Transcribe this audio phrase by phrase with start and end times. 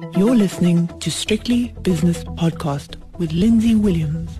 [0.00, 4.38] You're listening to Strictly Business Podcast with Lindsay Williams.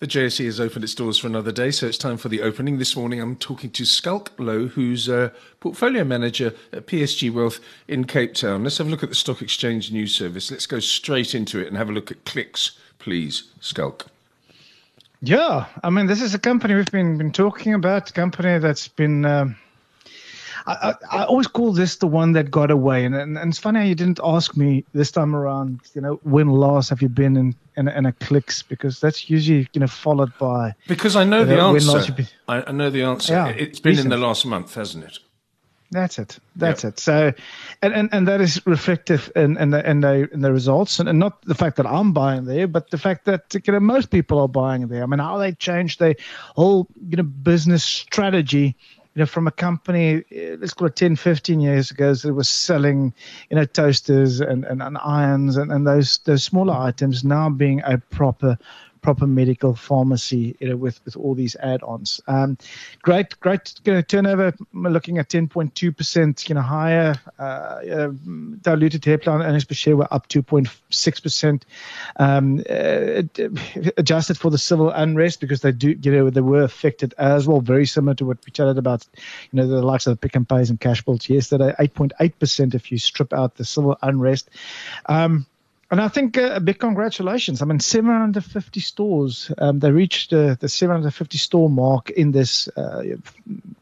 [0.00, 2.78] The JSE has opened its doors for another day, so it's time for the opening.
[2.78, 8.04] This morning I'm talking to Schalk Louw, who's a portfolio manager at PSG Wealth in
[8.04, 8.64] Cape Town.
[8.64, 10.50] Let's have a look at the Stock Exchange News Service.
[10.50, 14.06] Let's go straight into it and have a look at clicks, please, Schalk.
[15.22, 18.88] Yeah, I mean, this is a company we've been, been talking about, a company that's
[18.88, 19.24] been.
[19.24, 19.56] Um,
[20.70, 23.80] I, I, always call this the one that got away, and, and, and it's funny
[23.80, 25.80] how you didn't ask me this time around.
[25.94, 28.62] You know, when last have you been in in, in a clicks?
[28.62, 30.74] Because that's usually you know followed by.
[30.86, 32.12] Because I know uh, the answer.
[32.12, 33.32] Been, I, I, know the answer.
[33.32, 34.06] Yeah, it's been recent.
[34.06, 35.18] in the last month, hasn't it?
[35.92, 36.38] That's it.
[36.54, 36.92] That's yep.
[36.92, 37.00] it.
[37.00, 37.32] So,
[37.82, 41.08] and, and, and that is reflective in, in the in the in the results, and,
[41.08, 44.10] and not the fact that I'm buying there, but the fact that you know, most
[44.10, 45.02] people are buying there.
[45.02, 46.14] I mean, how they changed their
[46.54, 48.76] whole you know business strategy
[49.14, 52.48] you know, from a company, eh, let's call it 10, 15 years ago, that was
[52.48, 53.12] selling,
[53.50, 57.82] you know, toasters and, and, and irons and, and those those smaller items now being
[57.84, 58.56] a proper
[59.02, 62.20] proper medical pharmacy you know, with, with all these add-ons.
[62.26, 62.58] Um,
[63.02, 64.54] great, great you know, turnover.
[64.72, 67.14] Looking at 10.2% you know higher.
[67.38, 68.10] Uh, uh,
[68.62, 71.62] diluted headline earnings per share were up 2.6%.
[72.16, 73.22] Um, uh,
[73.96, 77.60] adjusted for the civil unrest because they do you know they were affected as well.
[77.60, 79.06] Very similar to what we chatted about.
[79.52, 81.74] You know the likes of Pick and Pays and Cashbuild yesterday.
[81.78, 84.50] 8.8% if you strip out the civil unrest.
[85.06, 85.46] Um,
[85.90, 87.62] and I think uh, a big congratulations.
[87.62, 89.50] I mean, 750 stores.
[89.58, 93.02] Um, they reached uh, the 750 store mark in this, uh,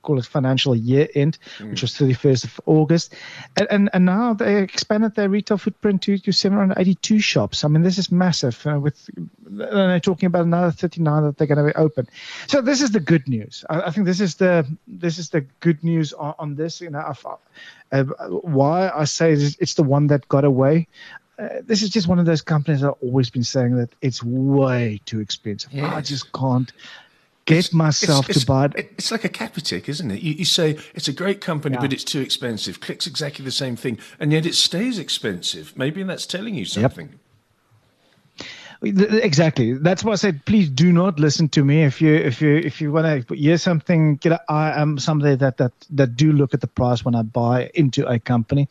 [0.03, 1.71] call it financial year end, mm.
[1.71, 3.15] which was 31st of August.
[3.59, 7.63] And, and, and, now they expanded their retail footprint to, to 782 shops.
[7.63, 8.67] I mean, this is massive.
[8.67, 9.11] Uh, with
[9.47, 12.09] they're talking about another 39 that they're going to be open.
[12.47, 13.67] So this is the good news.
[13.69, 16.81] I, I think this is the this is the good news on, on this.
[16.81, 17.01] You know,
[17.93, 20.89] uh, why I say it's the one that got away.
[21.39, 25.01] Uh, this is just one of those companies I've always been saying that it's way
[25.07, 25.73] too expensive.
[25.73, 25.93] Yes.
[25.95, 26.73] I just can't
[27.45, 28.75] get it's, myself it's, to buy it.
[28.77, 30.21] It's like a Capitec, isn't it?
[30.21, 31.81] You, you say it's a great company, yeah.
[31.81, 32.81] but it's too expensive.
[32.81, 35.77] Clicks exactly the same thing, and yet it stays expensive.
[35.77, 37.11] Maybe that's telling you something.
[37.11, 37.19] Yep.
[38.81, 39.73] Exactly.
[39.73, 42.81] That's why I said, please do not listen to me if you if you if
[42.81, 44.17] you want to hear something.
[44.17, 47.73] Get I am somebody that that that do look at the price when I buy
[47.75, 48.69] into a company,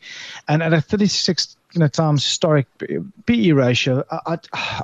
[0.48, 2.66] and at a 36 you know times historic
[3.26, 4.38] PE ratio, I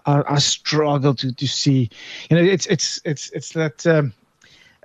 [0.07, 1.91] I, I struggle to to see.
[2.31, 3.87] You know, it's it's it's it's that.
[3.87, 4.13] Um,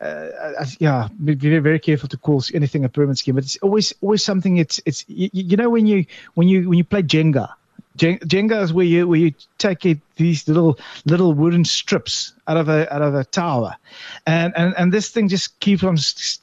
[0.02, 3.94] uh, yeah, be very, very careful to call anything a pyramid scheme, but it's always
[4.00, 4.56] always something.
[4.56, 6.06] It's it's you, you know when you
[6.36, 7.50] when you when you play Jenga,
[7.98, 12.70] Jenga is where you where you take it, these little little wooden strips out of
[12.70, 13.76] a out of a tower,
[14.26, 15.98] and and, and this thing just keeps on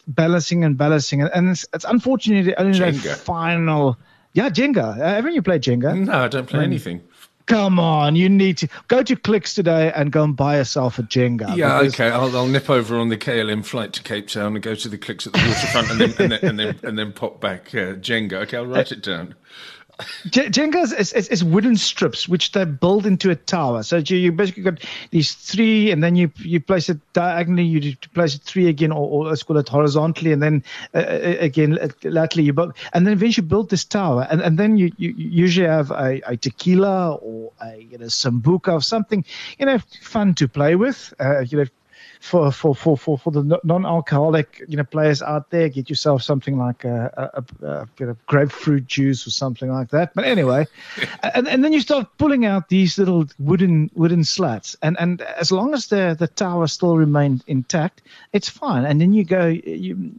[0.09, 3.03] balancing and balancing, and, and it's, it's unfortunately only Jenga.
[3.03, 3.97] the final.
[4.37, 5.01] Yeah, Jenga.
[5.01, 5.99] Uh, haven't you played Jenga?
[5.99, 7.01] No, I don't play anything.
[7.47, 11.05] Come on, you need to go to Clicks today and go and buy yourself a
[11.05, 11.57] Jenga.
[11.57, 12.11] Yeah, okay.
[12.11, 14.99] I'll, I'll, nip over on the KLM flight to Cape Town and go to the
[14.99, 17.95] Clicks at the waterfront and, then, and, then, and, then, and then pop back uh,
[17.95, 18.35] Jenga.
[18.43, 19.37] Okay, I'll write it down.
[20.29, 23.83] Jenga is, is, is, wooden strips which they build into a tower.
[23.83, 27.65] So you, you basically got these three, and then you you place it diagonally.
[27.65, 30.65] You place it three again, or, or let's call it horizontally, and then
[30.95, 32.45] uh, uh again laterally.
[32.45, 35.91] You build, and then eventually build this tower, and, and then you, you usually have
[35.91, 39.25] a, a tequila or a you know sambuca or something,
[39.59, 41.15] you know, fun to play with.
[41.19, 41.65] Uh, you know,
[42.21, 46.59] for for for for, for the non-alcoholic you know players out there, get yourself something
[46.59, 50.15] like a, a, a, a grapefruit juice or something like that.
[50.15, 50.67] But anyway,
[51.35, 55.53] and, and then you start pulling out these little wooden wooden slats, and and as
[55.53, 58.03] long as the the tower still remained intact,
[58.33, 58.85] it's fine.
[58.85, 60.19] And then you go, you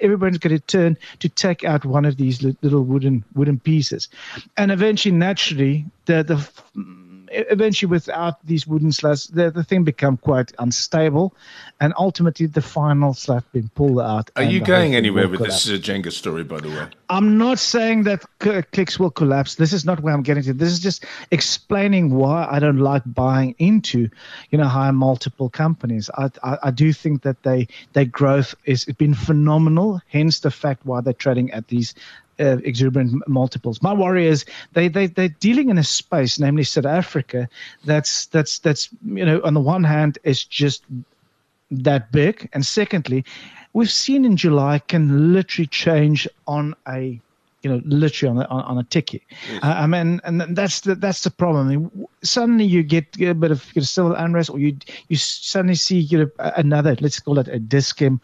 [0.00, 4.08] everybody's going to turn to take out one of these little wooden wooden pieces,
[4.56, 6.48] and eventually, naturally, the the
[7.30, 11.34] eventually without these wooden slats, the, the thing become quite unstable,
[11.80, 14.30] and ultimately the final slat being pulled out.
[14.36, 15.64] Are you going anywhere with collapse.
[15.64, 16.86] this is a Jenga story, by the way?
[17.08, 19.54] I'm not saying that clicks will collapse.
[19.54, 20.52] This is not where I'm getting to.
[20.52, 24.10] This is just explaining why I don't like buying into,
[24.50, 26.10] you know, high multiple companies.
[26.16, 30.00] I, I, I do think that they their growth is it's been phenomenal.
[30.08, 31.94] Hence the fact why they're trading at these
[32.40, 33.82] uh, exuberant multiples.
[33.82, 37.48] My worry is they they they're dealing in a space, namely South Africa,
[37.84, 40.84] that's that's that's you know on the one hand is just
[41.70, 43.24] that big, and secondly,
[43.72, 47.20] we've seen in July can literally change on a
[47.62, 49.26] you know, literally on a, on, on a ticky.
[49.50, 49.62] Yes.
[49.62, 51.66] Uh, I mean, and that's the that's the problem.
[51.66, 54.76] I mean, suddenly you get, get a bit of you know, civil unrest, or you
[55.08, 58.20] you suddenly see you know another let's call it a Dis-Chem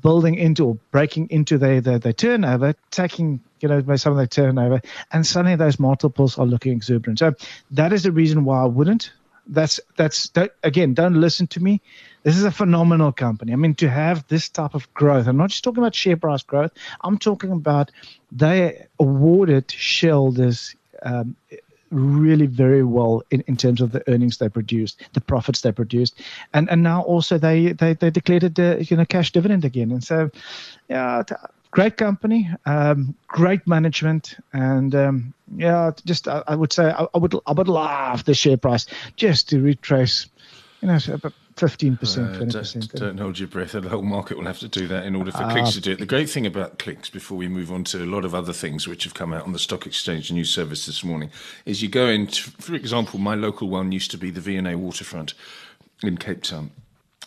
[0.00, 4.16] building into or breaking into their their, their turnover, taking you know by some of
[4.16, 4.80] their turnover,
[5.12, 7.20] and suddenly those multiples are looking exuberant.
[7.20, 7.34] So
[7.70, 9.12] that is the reason why I wouldn't.
[9.46, 10.94] That's that's that, again.
[10.94, 11.80] Don't listen to me.
[12.22, 13.52] This is a phenomenal company.
[13.52, 16.42] I mean, to have this type of growth, I'm not just talking about share price
[16.42, 16.72] growth.
[17.02, 17.90] I'm talking about
[18.30, 21.34] they awarded shareholders um,
[21.90, 26.20] really very well in, in terms of the earnings they produced, the profits they produced,
[26.54, 30.04] and and now also they they, they declared a you know cash dividend again, and
[30.04, 30.30] so
[30.88, 31.22] yeah.
[31.72, 37.18] Great company, um, great management, and um, yeah, just I, I would say I, I,
[37.18, 38.86] would I would love the share price
[39.16, 40.28] just to retrace,
[40.80, 42.92] you know, about Fifteen percent, uh, twenty percent.
[42.92, 43.72] Don't hold your breath.
[43.72, 45.92] The whole market will have to do that in order for uh, clicks to do
[45.92, 45.98] it.
[45.98, 48.88] The great thing about clicks, before we move on to a lot of other things
[48.88, 51.30] which have come out on the stock exchange news service this morning,
[51.66, 52.26] is you go in.
[52.26, 55.34] For example, my local one used to be the V&A Waterfront
[56.02, 56.70] in Cape Town.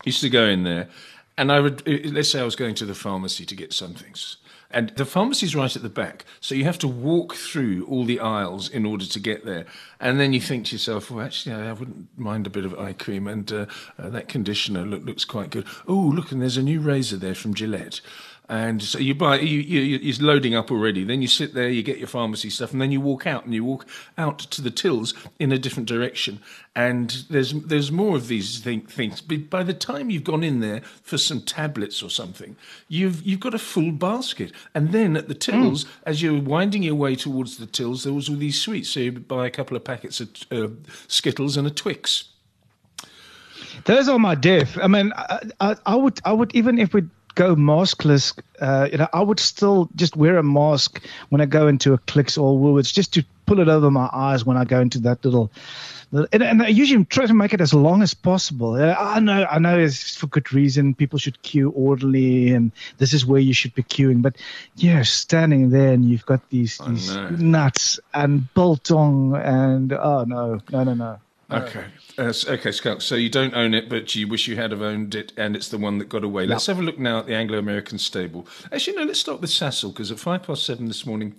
[0.06, 0.90] Used to go in there,
[1.38, 4.38] and I would let's say I was going to the pharmacy to get some things
[4.76, 6.26] and the pharmacy's right at the back.
[6.42, 9.66] So you have to walk through all the aisles in order to get there.
[10.00, 12.92] And then you think to yourself, well, actually, I wouldn't mind a bit of eye
[12.94, 13.26] cream.
[13.28, 13.66] And uh,
[13.98, 15.66] uh, that conditioner look, looks quite good.
[15.88, 18.02] Oh, look, and there's a new razor there from Gillette.
[18.48, 21.04] And so you buy, you, you, you're loading up already.
[21.04, 23.54] Then you sit there, you get your pharmacy stuff, and then you walk out, and
[23.54, 23.88] you walk
[24.18, 26.40] out to the tills in a different direction.
[26.76, 29.22] And there's there's more of these things.
[29.22, 32.56] But by the time you've gone in there for some tablets or something,
[32.88, 34.52] you've you've got a full basket.
[34.76, 35.90] And then at the tills, mm.
[36.06, 38.90] as you're winding your way towards the tills, there was all these sweets.
[38.90, 40.68] So you buy a couple of packets of uh,
[41.08, 42.26] Skittles and a Twix.
[43.86, 44.78] Those are my death.
[44.82, 47.04] I mean, I, I, I would, I would even if we
[47.36, 51.68] go maskless, uh, you know, I would still just wear a mask when I go
[51.68, 54.80] into a Clicks or Woolworths just to pull it over my eyes when I go
[54.80, 55.52] into that little.
[56.12, 58.76] And, and I usually try to make it as long as possible.
[58.76, 60.94] Uh, I know, I know, it's for good reason.
[60.94, 64.22] People should queue orderly, and this is where you should be queuing.
[64.22, 64.38] But
[64.76, 70.84] yeah, standing there and you've got these these nuts and biltong, and oh no, no,
[70.84, 71.20] no, no.
[71.52, 71.86] Okay.
[72.18, 73.02] Uh, okay, Schalk.
[73.02, 75.70] So you don't own it, but you wish you had have owned it, and it's
[75.70, 76.48] the one that got away.
[76.48, 78.48] Let's have a look now at the Anglo-American stable.
[78.72, 79.04] Actually, no.
[79.04, 81.36] Let's start with Sasol because at five past seven this morning,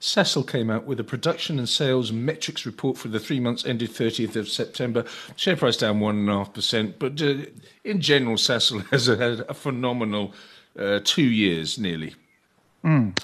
[0.00, 3.90] Sasol came out with a production and sales metrics report for the three months ended
[3.90, 5.04] 30th of September.
[5.36, 7.46] Share price down one and a half percent, but uh,
[7.84, 10.34] in general, Sasol has had a phenomenal
[10.78, 12.14] uh, two years nearly.
[12.84, 13.18] Mm.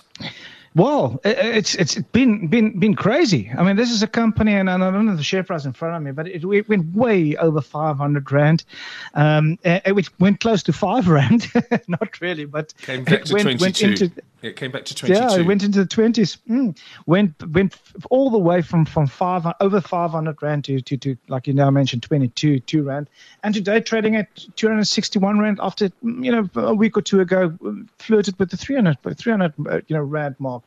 [0.74, 3.52] Well, it's it's been been been crazy.
[3.56, 5.96] I mean, this is a company, and I don't know the share price in front
[5.96, 8.64] of me, but it, it went way over 500 rand.
[9.12, 11.46] Um, it went close to five rand,
[11.88, 13.62] not really, but came back to went, 22.
[13.62, 15.20] Went into, it came back to 22.
[15.20, 16.38] Yeah, it went into the 20s.
[16.48, 16.76] Mm.
[17.06, 17.76] Went went
[18.10, 21.70] all the way from from five over 500 rand to, to to like you now
[21.70, 23.08] mentioned 22 two rand,
[23.42, 27.56] and today trading at 261 rand after you know a week or two ago
[27.98, 30.62] flirted with the 300 300 uh, you know rand mark.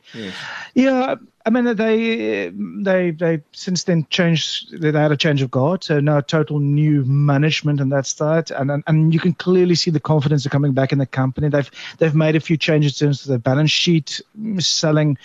[0.74, 4.80] Yeah, I mean, they they they since then changed.
[4.80, 8.50] They had a change of guard, so now total new management and that's that.
[8.50, 11.48] And, and and you can clearly see the confidence are coming back in the company.
[11.48, 14.20] They've they've made a few changes in terms of the balance sheet,
[14.58, 15.18] selling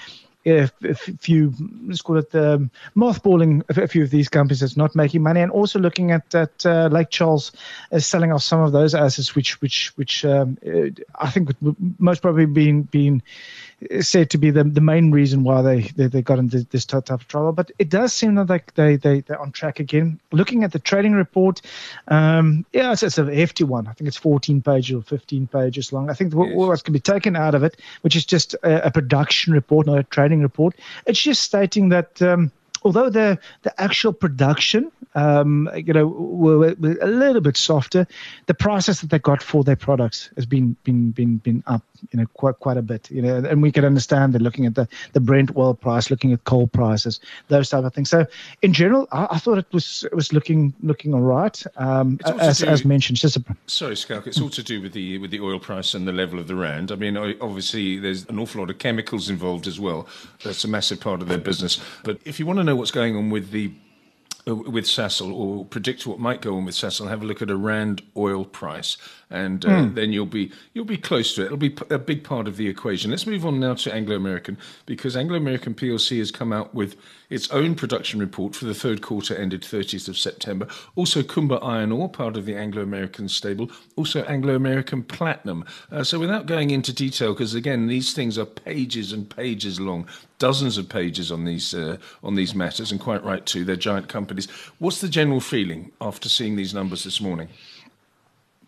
[0.46, 1.54] a, a few,
[1.86, 5.42] let's call it the um, mothballing a few of these companies that's not making money,
[5.42, 7.52] and also looking at at uh, Lake Charles
[7.92, 10.90] as selling off some of those assets, which which which um, uh,
[11.20, 13.22] I think would most probably been been
[14.00, 17.10] said to be the, the main reason why they, they, they got into this type
[17.10, 17.52] of trouble.
[17.52, 20.20] But it does seem like they, they, they're on track again.
[20.32, 21.62] Looking at the trading report,
[22.08, 23.88] um, yeah, it's, it's a hefty one.
[23.88, 26.10] I think it's 14 pages or 15 pages long.
[26.10, 26.38] I think yes.
[26.38, 29.88] what, what can be taken out of it, which is just a, a, production report,
[29.88, 32.22] not a trading report, it's just stating that.
[32.22, 32.52] Um,
[32.84, 38.08] although the the actual production, um, you know, were, were, a little bit softer,
[38.48, 42.20] the prices that they got for their products has been been been been up, you
[42.20, 43.10] know, quite quite a bit.
[43.12, 46.34] You know, and we can understand that looking at the the Brent oil price, looking
[46.34, 47.20] at coal prices,
[47.50, 48.10] those type of things.
[48.10, 48.26] So
[48.62, 51.64] in general, I, I thought it was it was looking looking all right.
[51.78, 55.18] Um, as do, as mentioned, just a, sorry, Schalk, it's all to do with the
[55.18, 56.92] with the oil price and the level of the rand.
[56.92, 60.08] I mean, obviously there's an awful lot of chemicals involved as well.
[60.44, 61.80] That's a massive part of their business.
[62.04, 63.72] But if you want to know know what's going on with the
[64.48, 67.52] uh, with Sasol or predict what might go on with Sasol, have a look at
[67.52, 68.98] a rand oil price,
[69.30, 69.94] and uh, mm.
[69.94, 71.46] then you'll be you'll be close to it.
[71.46, 73.12] It'll be a big part of the equation.
[73.12, 76.96] Let's move on now to Anglo American because Anglo American PLC has come out with
[77.30, 80.68] its own production report for the third quarter ended 30th of September.
[80.96, 83.70] Also, Kumba Iron Ore, part of the Anglo American stable.
[83.96, 85.66] Also, Anglo American Platinum.
[85.92, 90.08] Uh, so, without going into detail, because again, these things are pages and pages long,
[90.42, 93.64] dozens of pages on these uh, on these matters, and quite right too.
[93.64, 94.50] They're giant companies.
[94.80, 97.48] What's the general feeling after seeing these numbers this morning?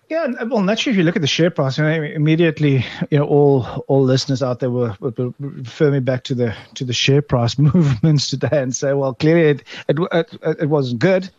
[0.09, 3.25] Yeah, well, naturally, if you look at the share price, you know, immediately, you know,
[3.25, 7.23] all all listeners out there will, will, refer me back to the to the share
[7.23, 11.31] price movements today and say, well, clearly it it, it, it wasn't good.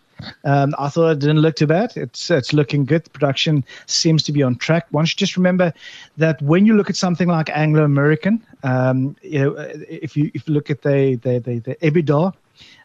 [0.44, 1.96] Um, I thought it didn't look too bad.
[1.96, 3.12] It's it's looking good.
[3.12, 4.86] Production seems to be on track.
[4.90, 5.72] One should just remember
[6.16, 9.52] that when you look at something like Anglo American, um, you know,
[9.88, 12.32] if you if you look at the the the, the EBITDA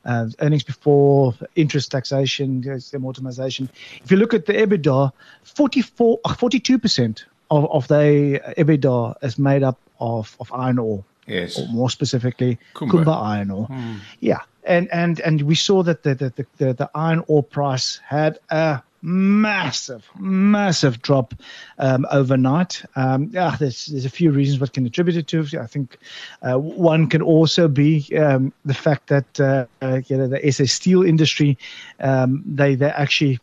[0.05, 3.69] uh, earnings before interest taxation, amortization.
[4.03, 5.12] If you look at the EBITDA,
[5.43, 11.03] 44, 42% of, of the EBITDA is made up of, of iron ore.
[11.27, 11.60] Yes.
[11.60, 13.65] Or more specifically, Kumba, Kumba iron ore.
[13.65, 13.98] Hmm.
[14.19, 14.41] Yeah.
[14.69, 18.83] And, and and we saw that the, the, the, the iron ore price had a
[19.01, 21.34] massive, massive drop
[21.77, 22.84] um, overnight.
[22.96, 25.46] Um, yeah, there's there's a few reasons what can attribute it to.
[25.60, 25.98] I think
[26.41, 30.65] uh, one can also be um, the fact that uh, uh, you know the SA
[30.65, 31.58] steel industry
[32.00, 33.39] um, they they actually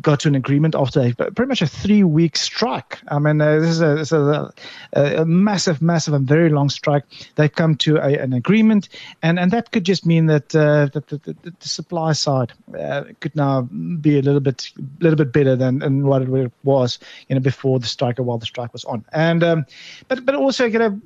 [0.00, 2.98] got to an agreement after a, pretty much a three week strike.
[3.08, 4.52] I mean uh, this is, a, this is a,
[4.94, 7.04] a, massive, massive and very long strike.
[7.36, 8.88] They come to a, an agreement,
[9.22, 13.04] and, and that could just mean that uh, that the, the, the, supply side uh,
[13.20, 17.34] could now be a little bit little bit better than, than what it was, you
[17.34, 19.04] know, before the strike or while the strike was on.
[19.12, 19.66] And um,
[20.08, 21.00] but but also, you know,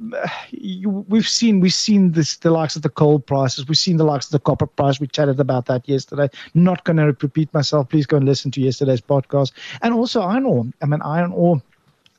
[0.51, 4.05] you, we've seen we've seen this the likes of the coal prices, we've seen the
[4.05, 5.01] likes of the copper price.
[5.01, 6.29] We chatted about that yesterday.
[6.55, 7.89] Not going to repeat myself.
[7.89, 9.53] Please go and listen to yesterday's podcast.
[9.83, 10.67] And also iron ore.
[10.83, 11.63] I mean, iron ore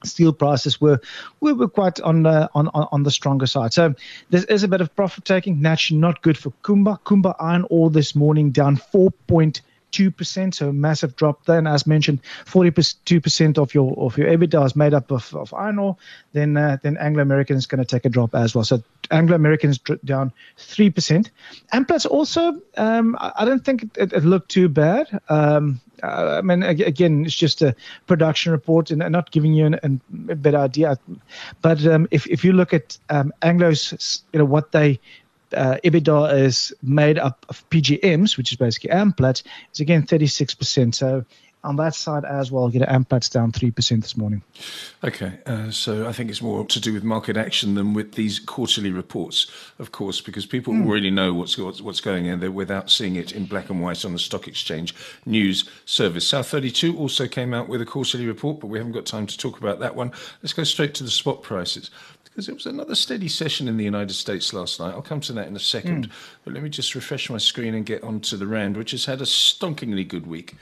[0.04, 1.00] steel prices were
[1.40, 3.74] we were quite on the on, on the stronger side.
[3.74, 3.94] So
[4.30, 5.62] there is a bit of profit taking.
[5.62, 7.00] Naturally, not good for Kumba.
[7.02, 9.62] Kumba iron ore this morning down four point
[9.92, 14.94] 42%, so massive drop Then, as mentioned, 42% of your of your EBITDA is made
[14.94, 15.98] up of, of iron ore.
[16.34, 18.64] Then uh, then Anglo American is going to take a drop as well.
[18.64, 21.30] So Anglo American is down 3%.
[21.74, 25.20] Amplats also, um, I don't think it, it looked too bad.
[25.30, 27.76] Um, I mean, again, it's just a
[28.06, 31.00] production report and not giving you an, an, a better idea.
[31.62, 35.00] But um, if, if you look at um, Anglo's, you know, what they
[35.56, 40.94] uh, EBITDA is made up of PGMs, which is basically Amplats, it's again 36%.
[40.94, 41.26] So
[41.66, 44.42] on that side as well, you know, Amplats down 3% this morning.
[45.04, 48.40] Okay, uh, so I think it's more to do with market action than with these
[48.40, 50.86] quarterly reports, of course, because people mm.
[50.86, 54.14] already know what's, what's going in there without seeing it in black and white on
[54.14, 54.96] the stock exchange
[55.26, 56.28] news service.
[56.28, 59.38] South 32 also came out with a quarterly report, but we haven't got time to
[59.38, 60.12] talk about that one.
[60.44, 61.90] Let's go straight to the spot prices
[62.36, 64.94] because it was another steady session in the United States last night.
[64.94, 66.10] I'll come to that in a second.
[66.10, 66.12] Mm.
[66.44, 69.22] But let me just refresh my screen and get onto the Rand, which has had
[69.22, 70.56] a stonkingly good week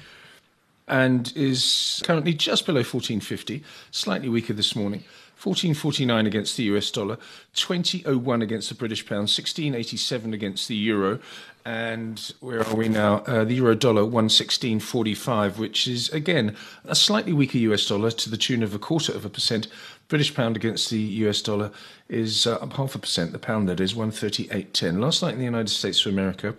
[0.88, 5.03] and is currently just below 1450, slightly weaker this morning.
[5.42, 7.18] 1449 against the US dollar,
[7.56, 11.20] 2001 against the British pound, 1687 against the euro,
[11.65, 13.18] and where are we now?
[13.25, 18.38] Uh, the euro dollar 116.45, which is again a slightly weaker US dollar to the
[18.38, 19.68] tune of a quarter of a percent.
[20.07, 21.72] British pound against the US dollar
[22.10, 23.31] is uh, up half a percent.
[23.31, 25.00] The pound that is 138.10.
[25.00, 26.55] Last night in the United States of America,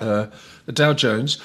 [0.00, 0.26] uh,
[0.66, 1.38] the Dow Jones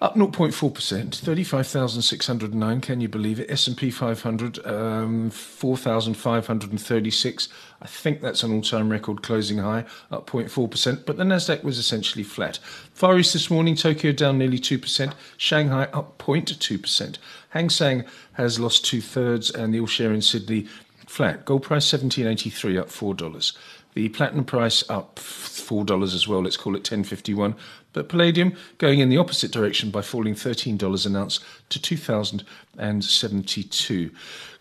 [0.00, 2.80] up 0.4%, 35,609.
[2.80, 3.48] Can you believe it?
[3.50, 7.48] S&P 500, um, 4,536.
[7.82, 11.04] I think that's an all-time record closing high, up 0.4%.
[11.04, 12.58] But the Nasdaq was essentially flat.
[12.94, 17.18] Far East this morning, Tokyo down nearly 2%, Shanghai up 0.2%.
[17.50, 18.04] Hang Seng
[18.34, 20.66] has lost two thirds, and the all share in Sydney
[21.06, 21.44] flat.
[21.44, 23.52] Gold price 1783, up four dollars.
[23.94, 26.42] The platinum price up four dollars as well.
[26.42, 27.56] Let's call it 1051.
[27.92, 34.10] But palladium going in the opposite direction by falling $13 an ounce to 2,072.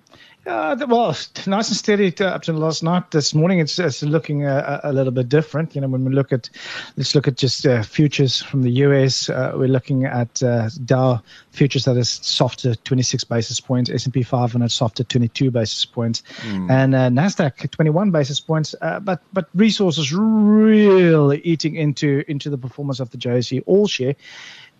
[0.49, 1.15] Uh, well,
[1.47, 3.11] nice and steady to, up to last night.
[3.11, 5.75] This morning, it's, it's looking a, a, little bit different.
[5.75, 6.49] You know, when we look at,
[6.97, 9.29] let's look at just uh, futures from the US.
[9.29, 13.91] Uh, we're looking at uh, Dow futures that is softer, 26 basis points.
[13.91, 16.71] S&P 500 softer, 22 basis points, mm.
[16.71, 18.75] and uh, Nasdaq 21 basis points.
[18.81, 24.15] Uh, but but resources really eating into into the performance of the JSE All Share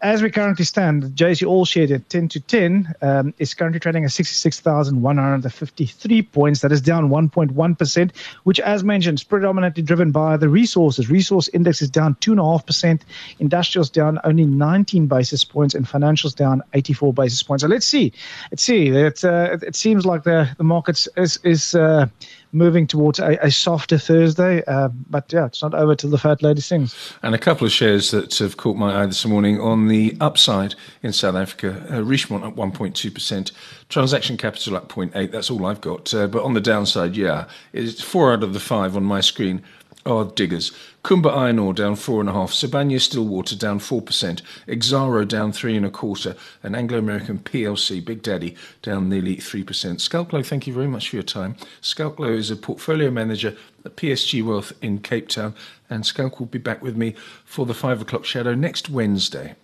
[0.01, 4.05] as we currently stand, JSE All Share at 10 to 10 um, is currently trading
[4.05, 6.61] at 66,153 points.
[6.61, 11.11] That is down 1.1%, which, as mentioned, is predominantly driven by the resources.
[11.11, 13.01] Resource index is down 2.5%,
[13.41, 17.63] industrials down only 19 basis points, and financials down 84 basis points.
[17.63, 18.13] So let's see.
[18.53, 18.89] Let's see.
[18.89, 22.07] It, uh, it seems like the, the market is, is uh,
[22.53, 24.63] moving towards a, a softer Thursday.
[24.67, 27.13] Uh, but yeah, it's not over till the fat lady sings.
[27.23, 30.75] And a couple of shares that have caught my eye this morning on the upside
[31.03, 31.85] in South Africa.
[31.91, 33.53] Uh, Richemont up 1.2%,
[33.89, 35.31] transaction capital up 0.8.
[35.31, 36.13] That's all I've got.
[36.15, 39.63] Uh, but on the downside, yeah, it's four out of the five on my screen
[40.09, 40.73] are diggers.
[41.05, 42.51] Kumba Iron Ore down four and a half.
[42.51, 44.43] Sibanye Stillwater down four percent.
[44.67, 46.35] Exxaro down three and a quarter.
[46.63, 50.01] And Anglo American PLC Big Daddy down nearly three percent.
[50.01, 51.57] Schalk-Louw, thank you very much for your time.
[51.81, 55.55] Schalk-Louw is a portfolio manager at PSG Wealth in Cape Town,
[55.89, 59.55] and Schalk will be back with me for the five o'clock shadow next Wednesday.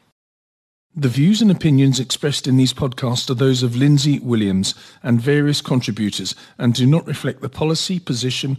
[0.97, 5.61] The views and opinions expressed in these podcasts are those of Lindsay Williams and various
[5.61, 8.59] contributors and do not reflect the policy, position,